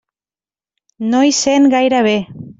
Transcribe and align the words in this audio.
No 1.11 1.21
hi 1.27 1.37
sent 1.41 1.69
gaire 1.77 2.03
bé. 2.11 2.17